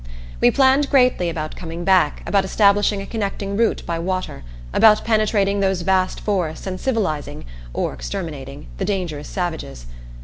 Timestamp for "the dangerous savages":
8.79-9.85